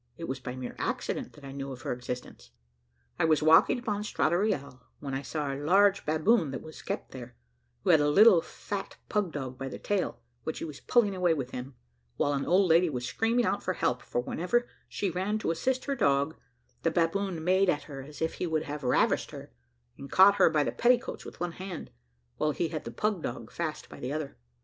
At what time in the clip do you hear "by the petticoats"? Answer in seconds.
20.49-21.25